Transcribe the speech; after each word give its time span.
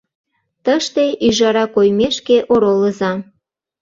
Тыште 0.65 1.05
ӱжара 1.27 1.65
коймешке 1.75 2.37
оролыза. 2.53 3.11